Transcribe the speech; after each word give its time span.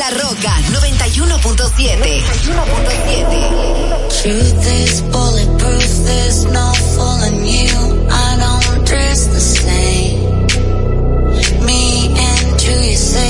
La 0.00 0.08
Roca 0.08 0.56
91.7. 0.70 2.22
91.7. 2.48 4.22
Truth 4.22 4.66
is 4.66 5.02
bulletproof, 5.12 6.04
there's 6.06 6.46
no 6.46 6.72
fooling 6.94 7.44
you. 7.44 8.08
I 8.08 8.36
don't 8.40 8.86
dress 8.86 9.26
the 9.26 9.40
same. 9.40 10.46
Me 11.66 12.08
and 12.16 12.62
you, 12.62 12.72
you 12.72 12.96
say. 12.96 13.29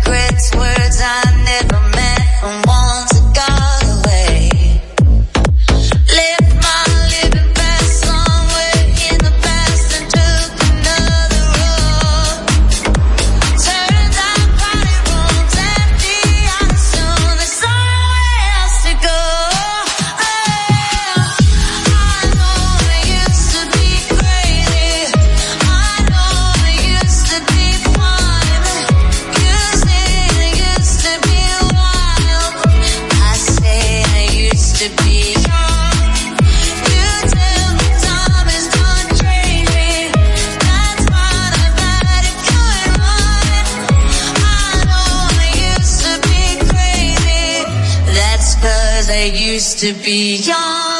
used 49.27 49.79
to 49.79 49.93
be 49.93 50.37
young. 50.37 50.90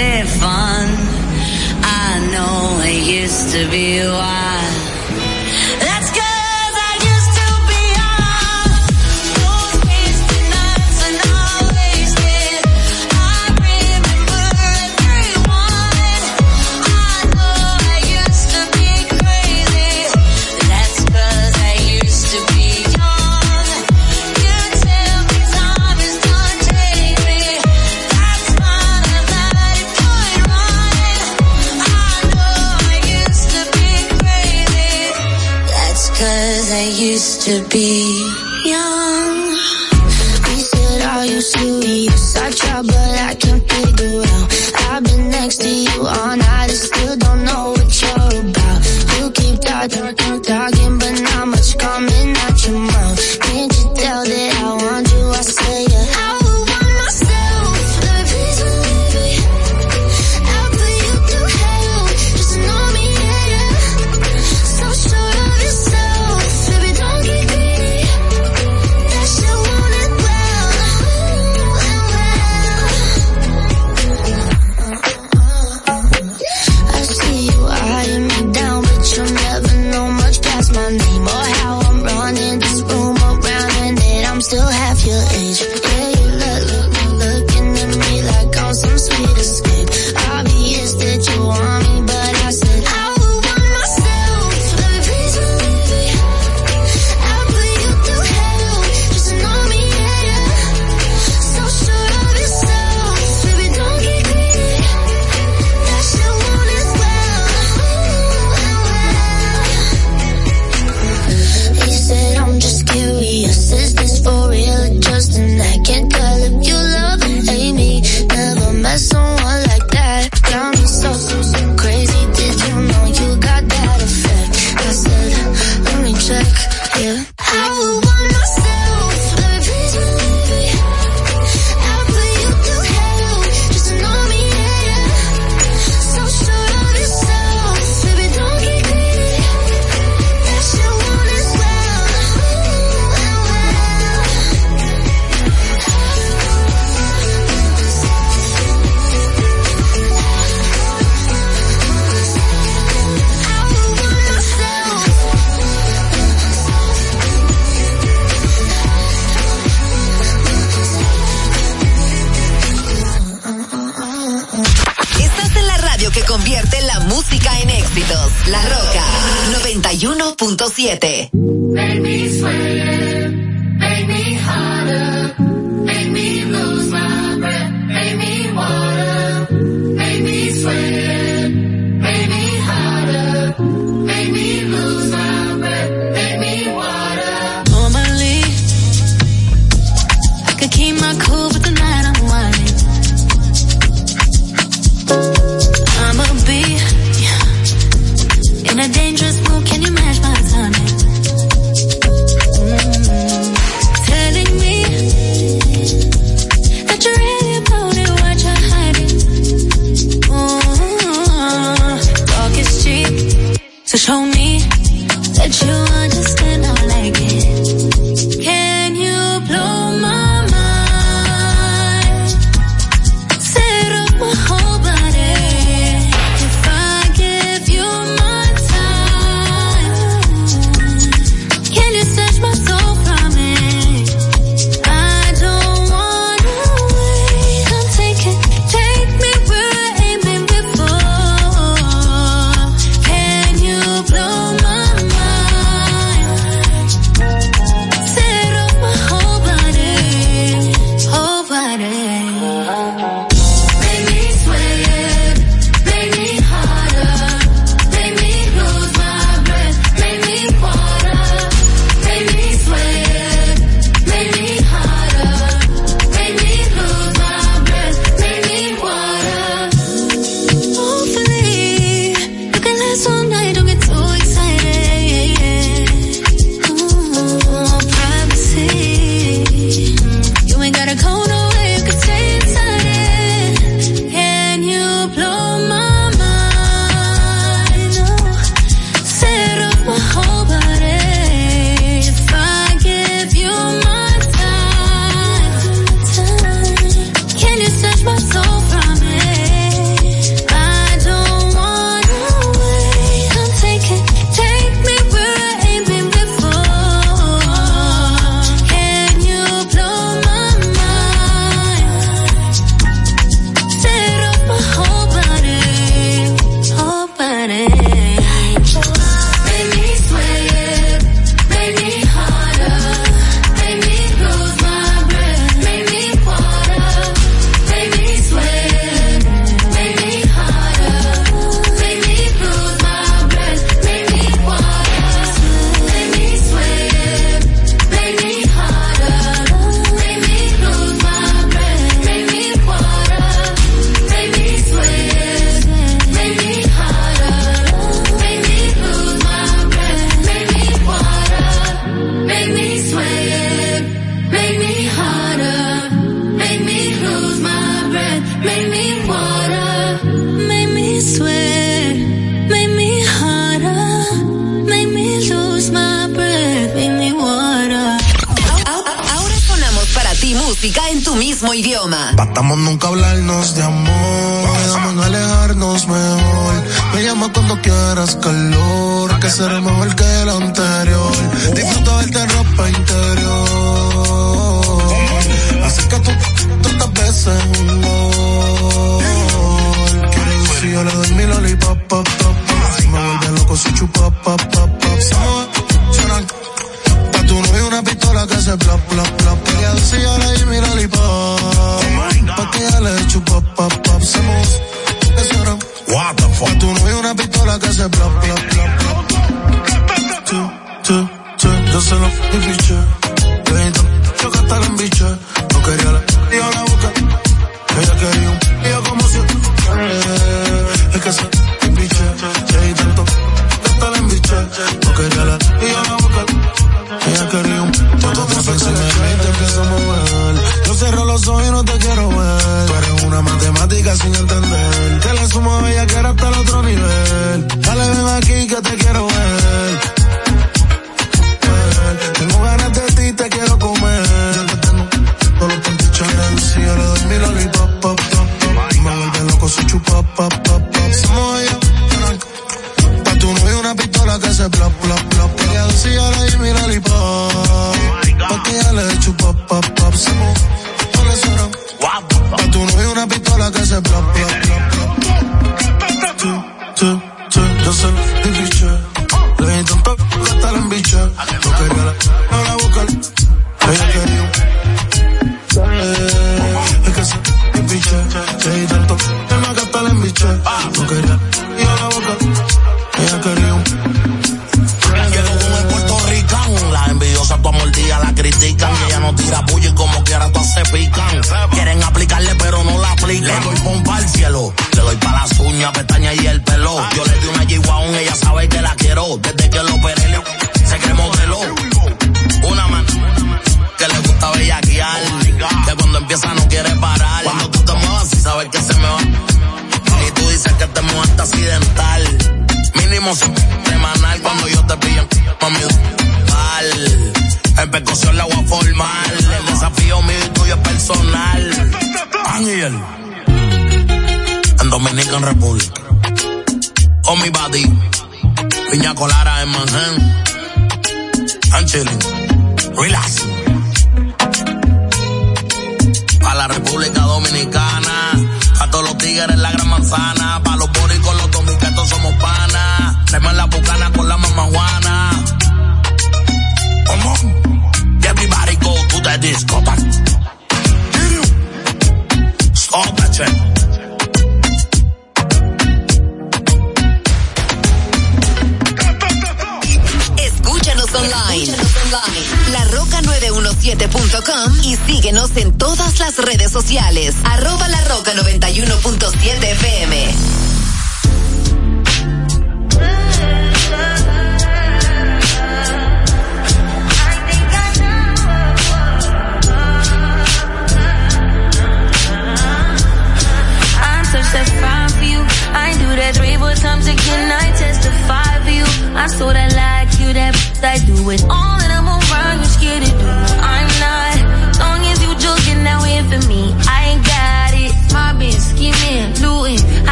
it 0.00 0.26
fun? 0.26 0.88
I 1.82 2.28
know 2.32 2.80
it 2.82 3.22
used 3.22 3.52
to 3.54 3.70
be 3.70 4.00
wild. 4.00 4.49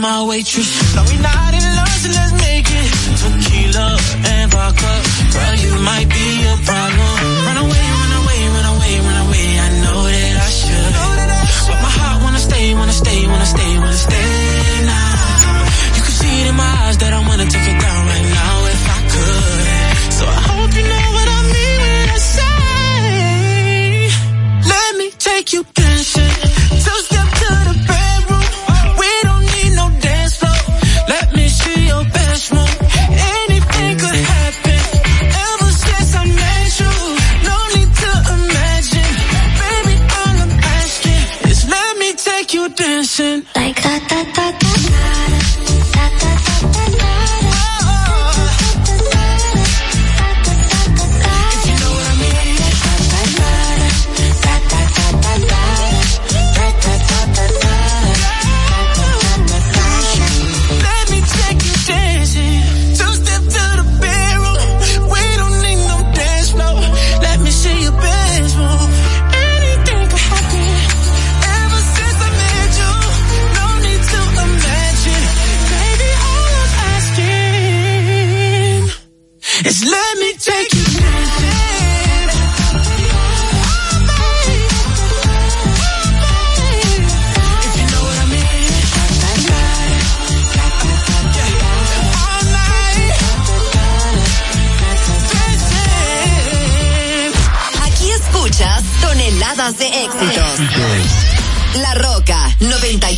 My 0.00 0.22
waitress. 0.22 0.94
No, 0.94 1.04
we 1.04 1.18
not 1.18 1.49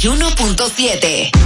91.7. 0.02 1.41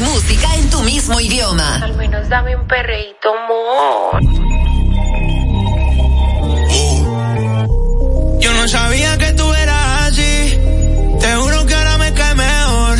música 0.00 0.54
en 0.56 0.70
tu 0.70 0.82
mismo 0.82 1.20
idioma. 1.20 1.76
Al 1.76 1.96
menos 1.96 2.28
dame 2.28 2.56
un 2.56 2.66
perreíto, 2.66 3.32
amor. 3.44 4.20
Oh. 6.72 8.38
Yo 8.40 8.52
no 8.54 8.68
sabía 8.68 9.16
que 9.18 9.32
tú 9.32 9.52
eras 9.54 10.08
así. 10.08 10.58
Te 11.20 11.34
juro 11.36 11.66
que 11.66 11.74
ahora 11.74 11.98
me 11.98 12.12
cae 12.12 12.34
mejor. 12.34 12.98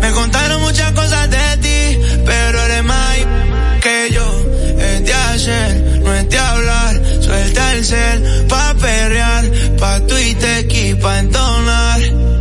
Me 0.00 0.10
contaron 0.12 0.60
muchas 0.62 0.92
cosas 0.92 1.30
de 1.30 1.56
ti, 1.58 1.98
pero 2.24 2.60
eres 2.62 2.84
más 2.84 3.16
que 3.80 4.10
yo. 4.12 4.26
Es 4.78 5.04
de 5.04 5.14
hacer, 5.14 6.00
no 6.02 6.14
es 6.14 6.28
de 6.28 6.38
hablar. 6.38 7.02
Suelta 7.20 7.72
el 7.74 7.84
cel 7.84 8.46
pa' 8.48 8.74
perrear, 8.74 9.44
pa' 9.78 10.00
tu 10.00 10.18
y 10.18 10.94
pa' 10.94 11.18
entonar. 11.18 12.00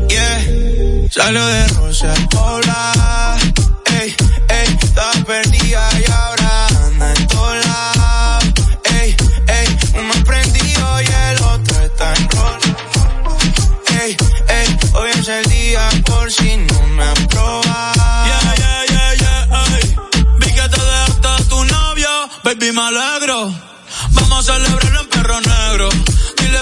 Yeah, 0.09 1.09
salió 1.09 1.45
de 1.45 1.72
me 22.73 22.81
alegro. 22.81 23.53
Vamos 24.13 24.49
a 24.49 24.53
celebrar 24.53 25.01
en 25.01 25.09
perro 25.09 25.39
negro. 25.41 25.89
Dile 26.37 26.59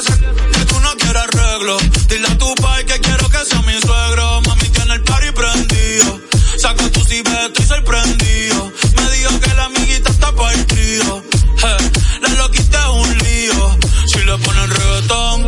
que 0.51 0.65
tú 0.65 0.79
no 0.81 0.91
quieres 0.97 1.23
arreglo. 1.23 1.77
Dile 2.09 2.27
a 2.27 2.37
tu 2.37 2.53
pai 2.55 2.85
que 2.85 2.99
quiero 2.99 3.29
que 3.29 3.45
sea 3.45 3.61
mi 3.61 3.79
suegro. 3.79 4.41
Mami 4.41 4.67
tiene 4.69 4.93
el 4.95 5.03
party 5.03 5.31
prendido. 5.31 6.21
Saca 6.57 6.89
tu 6.91 7.01
cibe, 7.05 7.45
estoy 7.45 7.65
sorprendido. 7.65 8.71
Me 8.95 9.11
dijo 9.11 9.39
que 9.39 9.53
la 9.53 9.65
amiguita 9.65 10.09
está 10.11 10.31
partido. 10.33 11.23
Hey, 11.57 11.91
la 12.21 12.29
loquita 12.29 12.79
es 12.79 12.89
un 13.03 13.17
lío. 13.17 13.77
Si 14.07 14.19
le 14.19 14.37
ponen 14.37 14.69
reggaetón. 14.69 15.45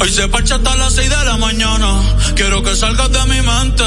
Hoy 0.00 0.10
se 0.10 0.28
parcha 0.28 0.54
hasta 0.54 0.76
las 0.76 0.94
6 0.94 1.10
de 1.10 1.24
la 1.24 1.36
mañana. 1.36 2.00
Quiero 2.34 2.62
que 2.62 2.74
salgas 2.74 3.10
de 3.10 3.24
mi 3.26 3.42
mente 3.42 3.84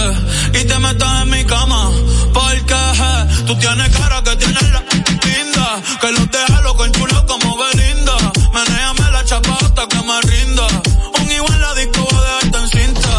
y 0.61 0.65
te 0.65 0.77
metas 0.79 1.21
en 1.23 1.29
mi 1.29 1.43
cama. 1.45 1.89
Porque 2.33 2.75
je, 2.99 3.45
tú 3.45 3.55
tienes 3.57 3.89
cara 3.97 4.21
que 4.23 4.35
tienes 4.35 4.71
la 4.71 4.90
que 5.79 6.11
los 6.11 6.29
deja 6.31 6.61
loco 6.61 6.85
enchulados 6.85 7.23
como 7.25 7.57
Belinda. 7.57 8.17
Menéame 8.53 9.11
la 9.11 9.23
chapa 9.23 9.57
hasta 9.61 9.87
que 9.87 10.01
me 10.03 10.21
rinda. 10.21 10.67
Un 11.21 11.31
igual 11.31 11.61
la 11.61 11.73
disco 11.75 12.07
va 12.13 12.39
a 12.39 12.57
en 12.57 12.69
cinta. 12.69 13.15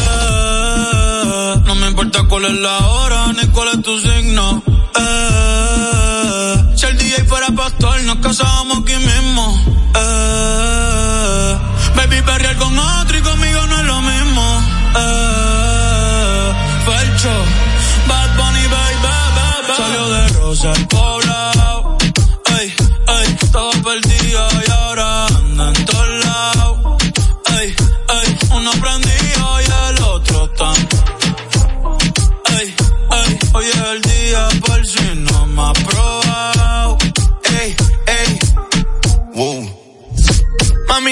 Eh, 0.00 1.54
no 1.64 1.74
me 1.76 1.88
importa 1.88 2.24
cuál 2.28 2.44
es 2.46 2.54
la 2.54 2.78
hora 2.78 3.32
ni 3.32 3.46
cuál 3.48 3.68
es 3.68 3.82
tu 3.82 3.98
signo. 3.98 4.62
Eh, 4.96 6.54
si 6.76 6.86
el 6.86 6.96
DJ 6.98 7.24
fuera 7.24 7.48
pastor, 7.48 8.02
nos 8.02 8.16
casábamos 8.16 8.71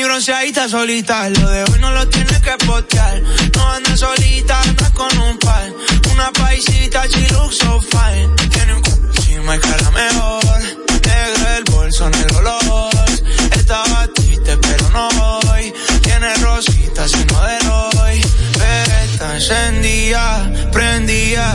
Mami 0.01 0.09
bronceadita 0.09 0.67
solita, 0.67 1.29
lo 1.29 1.51
de 1.51 1.65
hoy 1.65 1.79
no 1.79 1.93
lo 1.93 2.09
tienes 2.09 2.39
que 2.39 2.53
postear. 2.65 3.21
No 3.55 3.71
andas 3.71 4.01
solita, 4.01 4.63
andas 4.63 4.91
con 4.93 5.19
un 5.19 5.39
par. 5.39 5.71
Una 6.13 6.33
paisita, 6.33 7.07
she 7.07 7.29
looks 7.35 7.59
so 7.59 7.79
fine. 7.83 8.35
Tiene 8.51 8.75
un 8.77 8.83
encima 8.85 9.57
y 9.57 9.59
cara 9.59 9.91
mejor. 9.91 10.63
Negro 11.07 11.49
el 11.57 11.65
bolso, 11.65 12.09
negro 12.09 12.39
olor. 12.39 12.90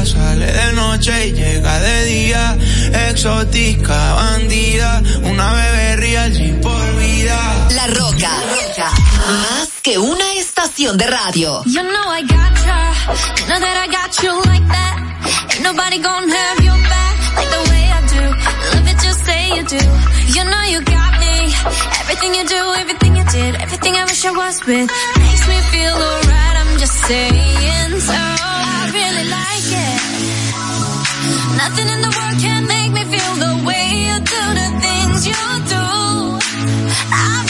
Sale 0.05 0.45
de 0.45 0.73
noche 0.73 1.27
y 1.27 1.31
llega 1.33 1.79
de 1.79 2.05
día. 2.05 2.57
Exótica, 3.09 4.13
bandida. 4.13 5.01
Una 5.23 5.53
bebé 5.53 5.95
real 5.95 6.33
sin 6.33 6.61
por 6.61 6.95
vida. 6.97 7.67
La 7.71 7.87
Roca. 7.87 8.31
Más 9.27 9.69
que 9.81 9.97
una 9.97 10.33
estación 10.33 10.97
de 10.97 11.07
radio. 11.07 11.63
You 11.65 11.81
know 11.81 12.11
I 12.11 12.21
got 12.21 12.55
you. 12.67 13.41
You 13.41 13.47
know 13.47 13.59
that 13.59 13.77
I 13.83 13.87
got 13.87 14.23
you 14.23 14.33
like 14.51 14.67
that. 14.67 14.95
Ain't 15.53 15.63
nobody 15.63 15.97
gonna 15.99 16.27
have 16.31 16.59
your 16.63 16.77
back 16.93 17.15
like 17.37 17.49
the 17.49 17.61
way 17.71 17.85
I 17.89 18.01
do. 18.13 18.23
Love 18.75 18.87
it 18.91 18.99
just 19.01 19.25
say 19.25 19.41
you 19.57 19.63
do. 19.63 19.81
You 20.37 20.43
know 20.45 20.63
you 20.73 20.81
got 20.85 21.19
me. 21.19 21.35
Everything 22.01 22.35
you 22.35 22.45
do, 22.45 22.61
everything 22.77 23.15
you 23.15 23.23
did, 23.31 23.55
everything 23.55 23.95
I 23.95 24.03
wish 24.05 24.23
I 24.25 24.31
was 24.31 24.65
with. 24.67 24.89
Makes 25.17 25.47
me 25.47 25.57
feel 25.73 25.93
alright, 25.93 26.55
I'm 26.61 26.77
just 26.77 26.93
saying. 27.07 27.99
So 28.01 28.13
I 28.13 28.91
really 28.93 29.29
like. 29.29 29.54
Nothing 31.57 31.87
in 31.87 32.01
the 32.01 32.11
world 32.17 32.37
can 32.41 32.67
make 32.67 32.91
me 32.91 33.03
feel 33.05 33.33
the 33.35 33.63
way 33.65 33.85
you 34.07 34.15
do 34.19 34.43
the 34.59 34.69
things 34.83 35.25
you 35.25 35.41
do. 35.73 37.44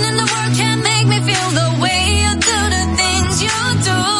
Nothing 0.00 0.18
in 0.18 0.24
the 0.24 0.32
world 0.32 0.56
can 0.56 0.82
make 0.82 1.06
me 1.08 1.16
feel 1.20 1.50
the 1.50 1.82
way 1.82 2.22
you 2.22 2.32
do 2.34 2.58
the 2.70 2.96
things 2.96 3.42
you 3.42 3.84
do. 3.84 4.19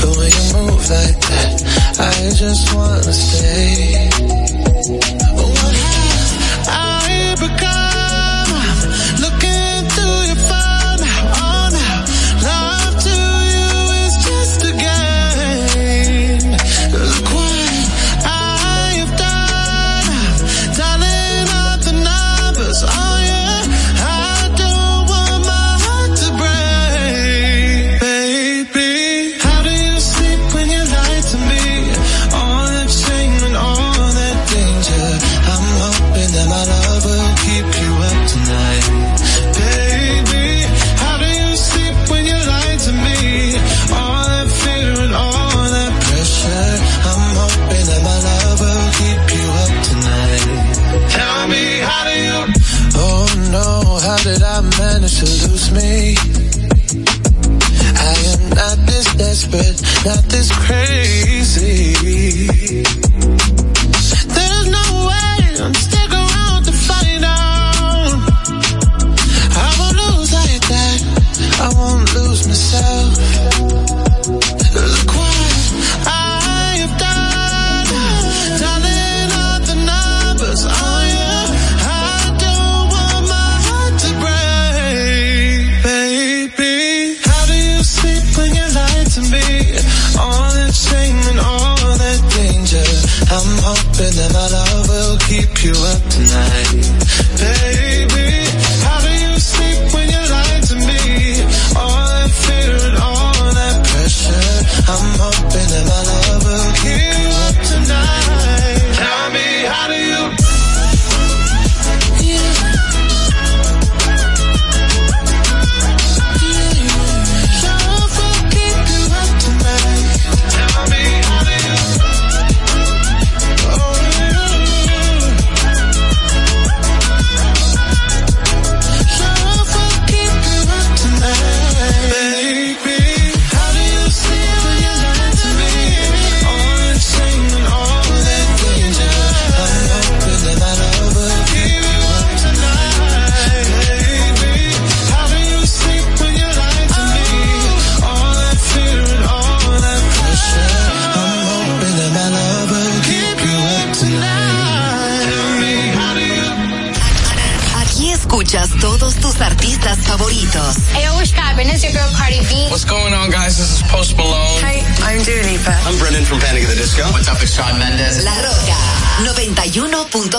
The 0.00 0.08
way 0.18 0.28
you 0.28 0.44
move 0.66 0.84
like 0.90 1.18
that, 1.28 1.54
I 1.98 2.00
just 2.34 2.74
wanna 2.74 3.12
stay. 3.12 5.23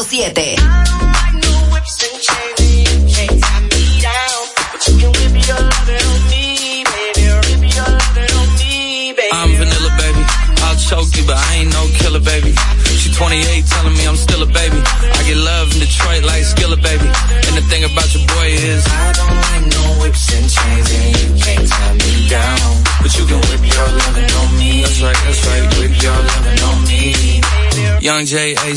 91.7. 0.06 0.65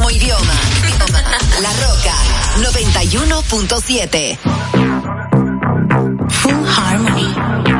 Mismo 0.00 0.10
idioma. 0.10 0.54
La 1.60 1.72
Roca 1.84 2.14
91.7. 2.56 4.38
Full 6.30 6.66
Harmony. 6.66 7.79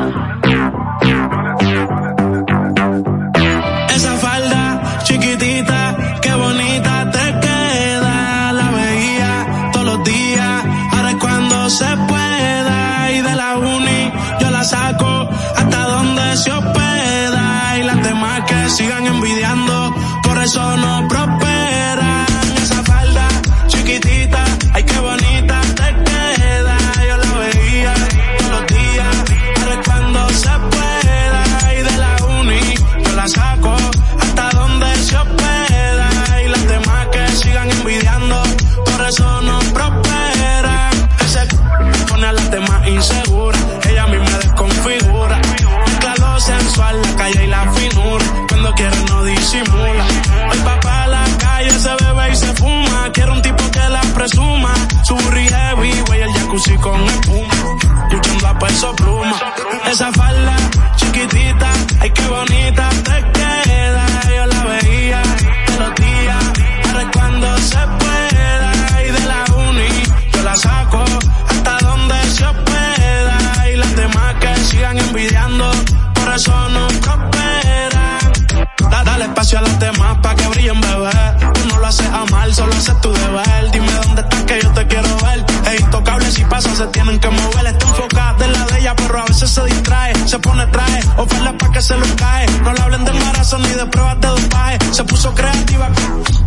se 86.61 86.87
tienen 86.89 87.19
que 87.19 87.29
mover. 87.29 87.67
Está 87.67 87.87
enfocada 87.89 88.45
en 88.45 88.53
la 88.53 88.65
de 88.67 88.79
ella, 88.81 88.95
pero 88.97 89.21
a 89.21 89.25
veces 89.25 89.51
se 89.51 89.65
distrae. 89.65 90.13
Se 90.27 90.39
pone 90.39 90.67
traje, 90.67 91.01
oferta 91.17 91.57
para 91.59 91.73
que 91.73 91.83
se 91.83 91.97
lo 91.97 92.07
cae. 92.17 92.47
No 92.63 92.73
le 92.73 92.81
hablen 92.81 93.05
de 93.05 93.11
embarazo 93.11 93.59
ni 93.59 93.69
de 93.69 93.87
pruebas 93.87 94.21
de 94.21 94.29
dopaje. 94.29 94.79
Se 94.93 95.05
puso 95.05 95.35
creativa 95.35 95.89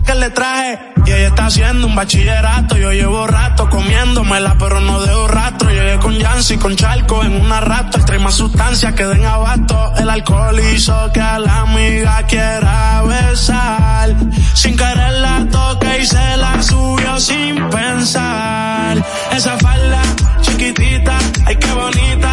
que 0.04 0.16
le 0.16 0.30
traje. 0.30 0.80
Y 1.06 1.12
ella 1.12 1.28
está 1.28 1.46
haciendo 1.48 1.88
un 1.88 1.96
bachillerato. 1.96 2.78
Yo 2.78 2.92
llevo 2.92 3.28
rato 3.28 3.70
comiéndomela, 3.70 4.56
pero 4.58 4.80
no 4.80 5.02
dejo 5.02 5.28
rastro. 5.28 5.70
Llegué 5.70 5.98
con 6.00 6.18
Yancy, 6.18 6.58
con 6.58 6.76
Charco 6.76 7.24
en 7.24 7.34
una 7.34 7.60
rato. 7.60 8.00
Trae 8.06 8.20
más 8.20 8.36
sustancias 8.36 8.94
que 8.94 9.06
den 9.06 9.26
abasto. 9.26 9.94
El 9.98 10.10
alcohol 10.10 10.60
hizo 10.74 11.12
que 11.14 11.22
a 11.22 11.40
la 11.40 11.62
amiga 11.62 12.24
quiera 12.24 13.02
besar. 13.04 14.16
Sin 14.54 14.78
querer 14.78 15.14
la 15.14 15.46
toque 15.52 16.00
y 16.02 16.06
se 16.06 16.38
la 16.38 16.62
subió 16.62 17.20
sin 17.20 17.70
pensar. 17.70 19.04
Esa 19.32 19.58
falda 19.58 20.02
chiquitita, 20.42 21.18
ay 21.46 21.56
qué 21.58 21.72
bonita 21.72 22.33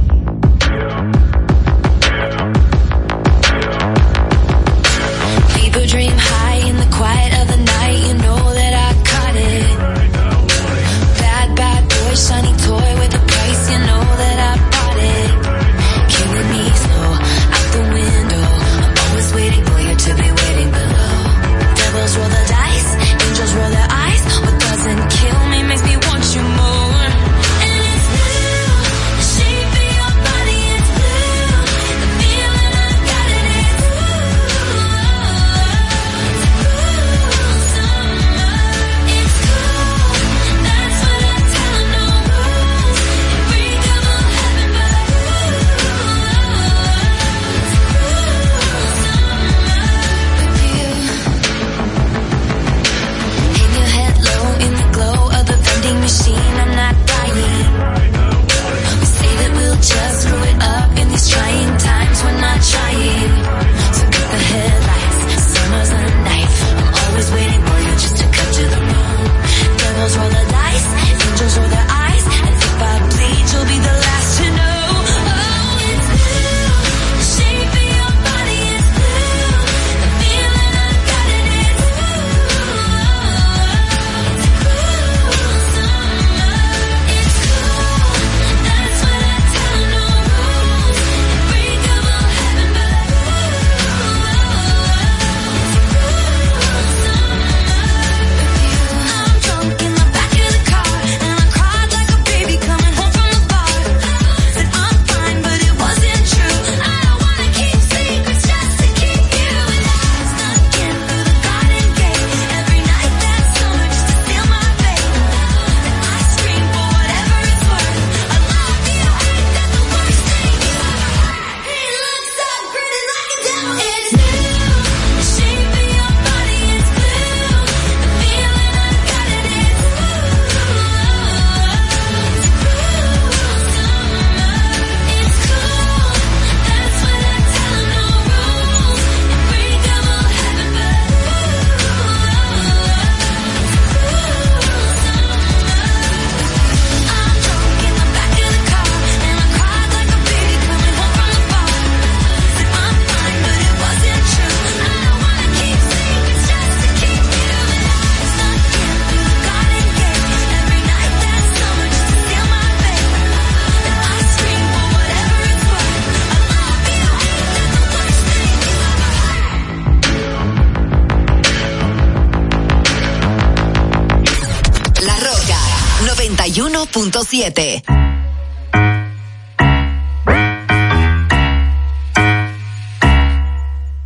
91.7. 177.41 177.81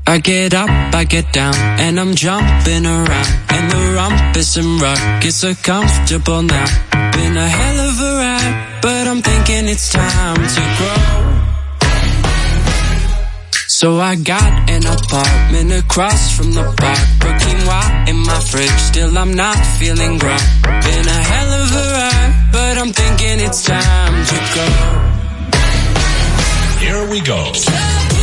I 0.07 0.19
get 0.19 0.53
up, 0.53 0.69
I 0.95 1.03
get 1.03 1.33
down, 1.33 1.53
and 1.55 1.99
I'm 1.99 2.15
jumping 2.15 2.85
around. 2.85 3.33
And 3.49 3.71
the 3.71 3.93
rumpus 3.97 4.55
and 4.55 4.81
ruckus 4.81 5.43
are 5.43 5.55
comfortable 5.55 6.43
now. 6.43 6.65
Been 7.11 7.35
a 7.35 7.49
hell 7.49 7.89
of 7.89 7.99
a 7.99 8.11
ride, 8.23 8.79
but 8.81 9.07
I'm 9.07 9.21
thinking 9.21 9.67
it's 9.67 9.91
time 9.91 10.35
to 10.35 10.61
grow. 10.77 11.25
So 13.67 13.99
I 13.99 14.15
got 14.15 14.69
an 14.69 14.85
apartment 14.87 15.73
across 15.73 16.31
from 16.37 16.53
the 16.53 16.63
park. 16.63 16.99
Put 17.19 17.35
quinoa 17.43 18.07
in 18.07 18.15
my 18.15 18.39
fridge, 18.39 18.79
still 18.79 19.17
I'm 19.17 19.33
not 19.33 19.57
feeling 19.79 20.17
right. 20.19 20.47
Been 20.85 21.07
a 21.17 21.19
hell 21.31 21.51
of 21.61 21.71
a 21.75 21.85
ride, 21.97 22.24
I'm 22.85 22.93
thinking 22.93 23.39
it's 23.39 23.63
time 23.63 24.25
to 24.27 24.35
go. 24.53 24.67
Here 26.77 27.09
we 27.09 27.19
go. 27.19 28.14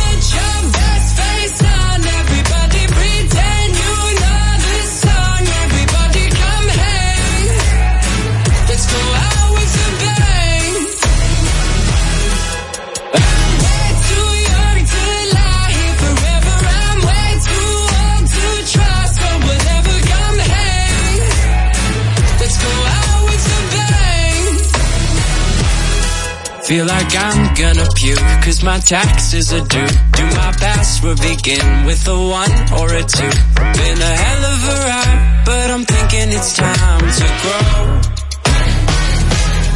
Feel 26.73 26.87
like 26.87 27.15
I'm 27.15 27.53
gonna 27.53 27.87
puke, 27.93 28.17
cause 28.41 28.63
my 28.63 28.79
taxes 28.79 29.53
are 29.53 29.61
due. 29.61 29.93
Do 30.17 30.23
my 30.25 30.51
password 30.57 31.21
begin 31.21 31.85
with 31.85 32.01
a 32.07 32.17
one 32.17 32.49
or 32.81 32.89
a 32.89 33.03
two? 33.03 33.33
Been 33.77 33.99
a 34.01 34.13
hell 34.23 34.43
of 34.53 34.59
a 34.73 34.75
ride, 34.89 35.43
but 35.45 35.69
I'm 35.69 35.85
thinking 35.85 36.33
it's 36.33 36.53
time 36.53 37.05
to 37.19 37.25
grow. 37.43 38.01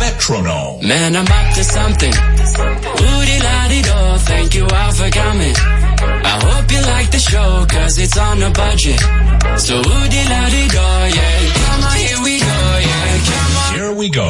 Metronome. 0.02 0.88
Man, 0.88 1.16
I'm 1.16 1.28
up 1.28 1.54
to 1.58 1.64
something. 1.64 2.14
Booty 2.98 3.38
la 3.45 3.58
-dee 3.70 3.84
-do, 3.86 4.18
thank 4.26 4.56
you 4.56 4.66
all 4.66 4.91
for 4.91 5.10
coming. 5.22 5.56
I 6.32 6.36
hope 6.48 6.68
you 6.74 6.82
like 6.95 7.10
the 7.12 7.20
show, 7.20 7.66
cause 7.76 8.02
it's 8.04 8.18
on 8.18 8.41
a 8.41 8.50
budget. 8.50 9.00
So 9.66 9.74
ooh 9.76 10.06
la 10.34 10.43
-dee 10.50 10.68
-do, 10.76 10.88
yeah. 11.18 11.38
Come 11.62 11.84
on, 11.89 11.98
here 12.06 12.22
we 12.28 12.36
go, 12.39 12.60
yeah. 12.89 13.08
Come 13.30 13.56
on. 13.62 13.76
Here 13.76 13.93
we 13.93 14.10
go. 14.10 14.30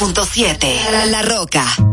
101.7 0.00 1.10
La 1.10 1.20
Roca. 1.20 1.89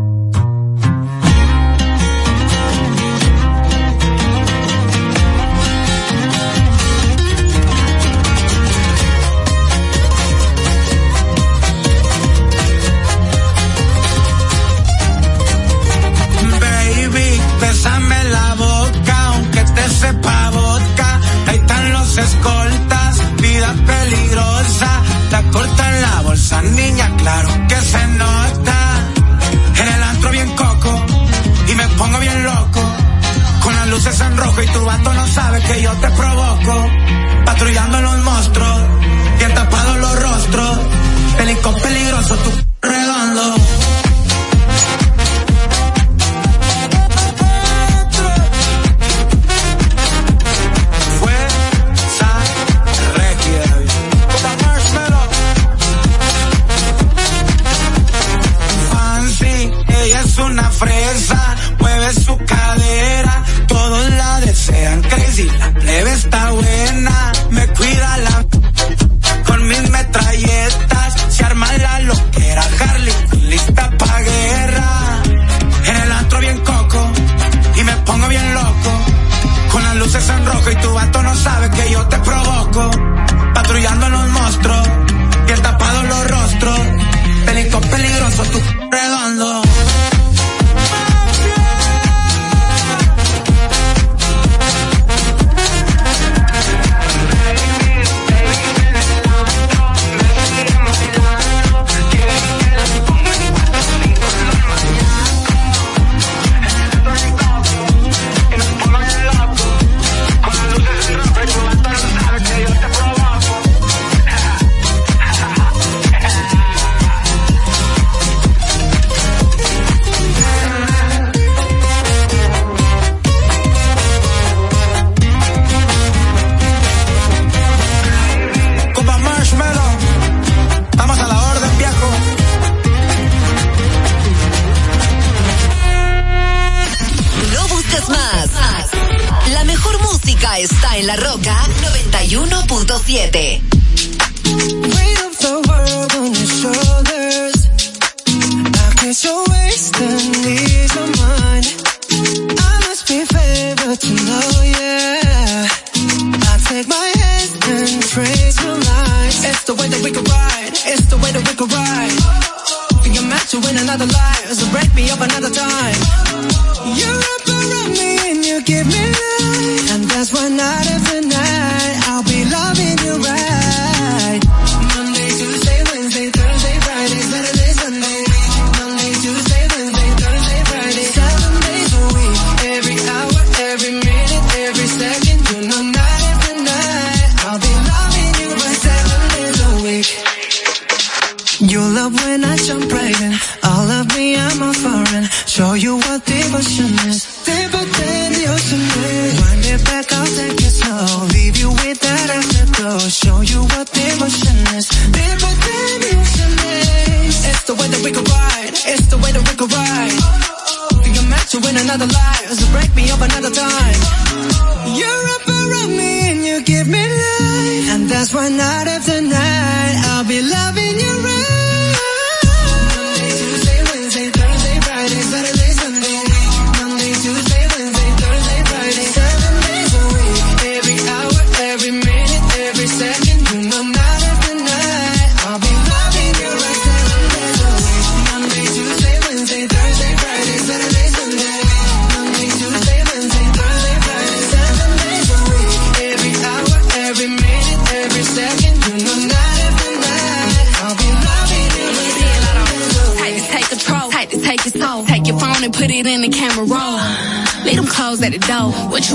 That's 218.18 218.34
why 218.34 218.48
night 218.48 218.88
after 218.88 219.17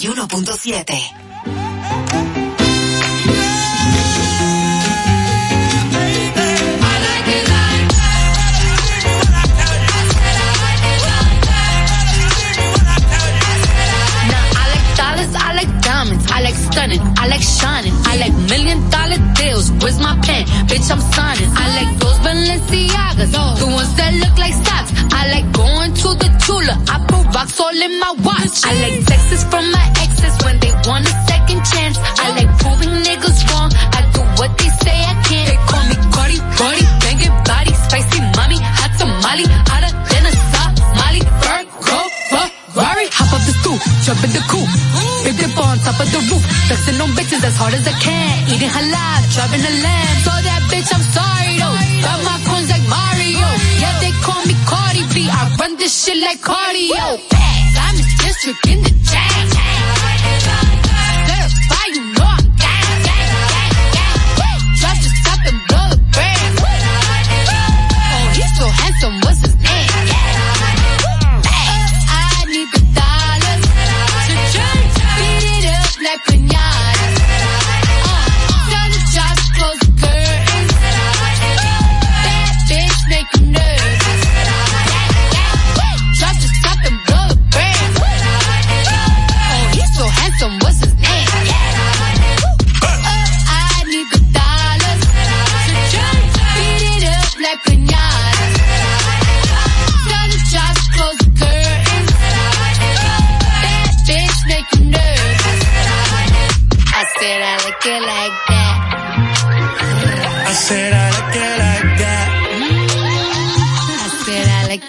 91.7. 0.00 1.20
I 16.32 16.42
like 16.42 16.54
stunning, 16.54 17.00
I 17.18 17.26
like 17.28 17.42
shining, 17.42 17.92
I 18.06 18.16
like 18.16 18.32
million 18.48 18.88
dollar 18.88 19.18
deals. 19.34 19.70
Where's 19.82 19.98
my 19.98 20.18
pen? 20.22 20.46
Bitch, 20.66 20.90
I'm 20.90 21.00
signing. 21.12 21.50
I 21.52 21.66
like 21.76 21.98
those 22.00 22.18
Balenciaga 22.24 23.09
joggers. 23.26 23.58
The 23.60 23.66
ones 23.66 23.94
that 23.96 24.12
look 24.22 24.36
like 24.38 24.54
socks. 24.64 24.90
I 25.12 25.22
like 25.34 25.48
going 25.52 25.92
to 25.92 26.08
the 26.16 26.28
Tula. 26.44 26.74
I 26.88 26.96
put 27.08 27.24
rocks 27.34 27.60
all 27.60 27.76
in 27.76 27.92
my 28.00 28.12
watch. 28.24 28.56
I 28.64 28.72
like 28.80 29.04
texts 29.06 29.44
from 29.50 29.64
my 29.70 29.86
exes 30.00 30.34
when 30.44 30.56
they 30.60 30.72
want 30.88 31.04
a 31.06 31.14
second 31.28 31.60
chance. 31.72 31.96
I 31.98 32.26
like 32.38 32.50
proving 32.58 32.92
niggas 33.04 33.40
wrong. 33.50 33.70
I 33.74 34.00
do 34.14 34.22
what 34.40 34.50
they 34.56 34.70
say 34.82 34.96
I 34.96 35.14
can't. 35.28 35.46
They 35.50 35.58
call 35.68 35.84
me 35.90 35.96
Cardi, 36.14 36.38
Cardi, 36.56 36.84
banging 37.04 37.36
body, 37.44 37.72
spicy 37.84 38.20
mommy, 38.36 38.58
hot 38.60 38.92
tamale, 38.98 39.44
hotter 39.68 39.92
than 40.10 40.22
a 40.28 40.32
Somali. 40.52 41.20
Virgo, 41.42 41.98
Ferrari, 42.30 43.06
hop 43.12 43.32
up 43.36 43.42
the 43.44 43.54
stool, 43.60 43.78
jump 44.04 44.24
in 44.24 44.30
the 44.32 44.42
coupe. 44.48 44.72
Big 45.24 45.36
dip 45.36 45.58
on 45.60 45.76
top 45.84 46.00
of 46.00 46.08
the 46.08 46.20
roof, 46.32 46.42
flexing 46.66 46.98
on 47.00 47.10
bitches 47.12 47.44
as 47.44 47.56
hard 47.56 47.74
as 47.74 47.84
I 47.86 47.94
can. 48.00 48.48
Eating 48.48 48.72
halal, 48.72 49.20
driving 49.34 49.60
a 49.60 49.72
lamb. 49.84 50.16
Saw 50.24 50.38
that 50.40 50.62
bitch, 50.72 50.88
I'm 50.88 51.04
sorry 51.12 51.52
though. 51.60 51.76
Got 52.00 52.18
my 52.24 52.36
I 55.40 55.56
run 55.58 55.76
this 55.78 56.04
shit 56.04 56.18
like 56.18 56.40
cardio. 56.40 57.18
I'm 57.32 57.96
in 57.96 58.04
district 58.20 58.66
in 58.68 58.82
the 58.82 58.99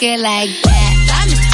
like 0.01 0.49
that. 0.63 0.91
I'm 1.13 1.29
the 1.29 1.51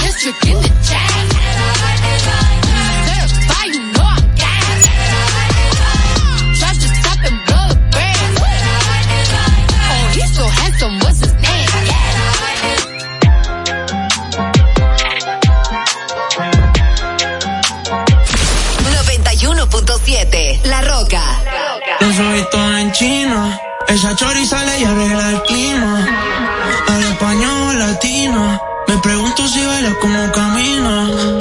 91.7 19.58 20.62
La 20.66 20.82
Roca. 20.82 21.22
Los 22.00 22.20
ojitos 22.20 22.80
en 22.80 22.92
China. 22.94 23.60
Esa 23.88 24.16
chori 24.16 24.46
sale 24.46 24.80
y 24.80 24.84
arregla 24.84 25.30
el 25.32 25.42
clima 25.44 26.08
latina. 27.78 28.60
Me 28.88 28.98
pregunto 28.98 29.48
si 29.48 29.60
baila 29.66 29.94
como 30.02 30.32
camina. 30.32 31.38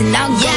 And 0.00 0.14
I'll 0.16 0.28
go 0.28 0.40
there. 0.42 0.55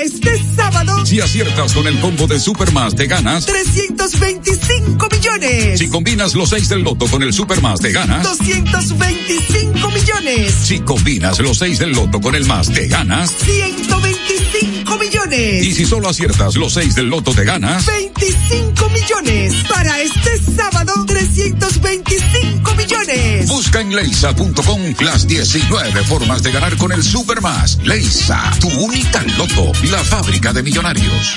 Para 0.00 0.08
este 0.08 0.42
sábado, 0.56 1.04
Si 1.04 1.20
aciertas 1.20 1.74
con 1.74 1.86
el 1.86 2.00
combo 2.00 2.26
de 2.26 2.40
Supermas, 2.40 2.94
te 2.94 3.06
ganas. 3.06 3.44
325 3.44 5.08
millones. 5.10 5.78
Si 5.78 5.88
combinas 5.88 6.34
los 6.34 6.48
6 6.48 6.70
del 6.70 6.82
loto 6.82 7.06
con 7.06 7.22
el 7.22 7.34
Supermas, 7.34 7.80
te 7.80 7.92
ganas. 7.92 8.22
225 8.22 9.90
millones. 9.90 10.54
Si 10.54 10.80
combinas 10.80 11.38
los 11.40 11.58
6 11.58 11.78
del 11.80 11.92
loto 11.92 12.18
con 12.18 12.34
el 12.34 12.46
más, 12.46 12.72
te 12.72 12.88
ganas. 12.88 13.30
125 13.30 14.79
millones. 14.98 15.64
Y 15.64 15.72
si 15.72 15.86
solo 15.86 16.08
aciertas 16.08 16.56
los 16.56 16.72
6 16.74 16.94
del 16.94 17.08
loto, 17.08 17.32
te 17.32 17.44
ganas. 17.44 17.86
25 17.86 18.88
millones. 18.90 19.54
Para 19.68 20.00
este 20.00 20.38
sábado, 20.56 20.92
325 21.06 22.74
millones. 22.74 23.48
Busca 23.48 23.80
en 23.80 23.94
leisa.com 23.94 24.80
las 25.00 25.26
19 25.26 26.04
formas 26.04 26.42
de 26.42 26.52
ganar 26.52 26.76
con 26.76 26.92
el 26.92 27.02
Supermas. 27.02 27.78
Leisa, 27.84 28.50
tu 28.60 28.68
única 28.68 29.22
loto, 29.36 29.72
la 29.90 30.02
fábrica 30.04 30.52
de 30.52 30.62
millonarios. 30.62 31.36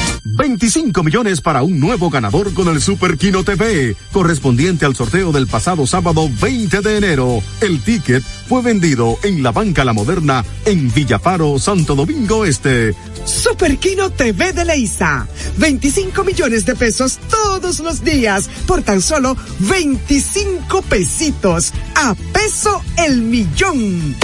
25 0.33 1.03
millones 1.03 1.41
para 1.41 1.61
un 1.61 1.79
nuevo 1.79 2.09
ganador 2.09 2.53
con 2.53 2.67
el 2.69 2.81
Super 2.81 3.17
Kino 3.17 3.43
TV, 3.43 3.95
correspondiente 4.11 4.85
al 4.85 4.95
sorteo 4.95 5.31
del 5.31 5.47
pasado 5.47 5.85
sábado 5.85 6.29
20 6.41 6.81
de 6.81 6.97
enero. 6.97 7.43
El 7.59 7.81
ticket 7.81 8.23
fue 8.47 8.61
vendido 8.61 9.17
en 9.23 9.43
la 9.43 9.51
Banca 9.51 9.83
La 9.83 9.93
Moderna 9.93 10.43
en 10.65 10.91
Villafaro, 10.93 11.59
Santo 11.59 11.95
Domingo 11.95 12.45
Este. 12.45 12.95
Super 13.25 13.77
Kino 13.77 14.09
TV 14.09 14.53
de 14.53 14.65
Leisa. 14.65 15.27
25 15.57 16.23
millones 16.23 16.65
de 16.65 16.75
pesos 16.75 17.19
todos 17.29 17.79
los 17.79 18.03
días 18.03 18.49
por 18.65 18.81
tan 18.83 19.01
solo 19.01 19.35
25 19.59 20.81
pesitos. 20.83 21.73
A 21.95 22.15
peso 22.33 22.81
el 22.97 23.21
millón. 23.21 24.15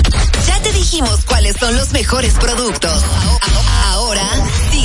Ya 0.47 0.61
te 0.61 0.71
dijimos 0.71 1.25
cuáles 1.25 1.57
son 1.57 1.75
los 1.75 1.91
mejores 1.91 2.33
productos. 2.33 3.03
Ahora 3.91 4.27